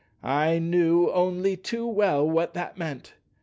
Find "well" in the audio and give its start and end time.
1.85-2.27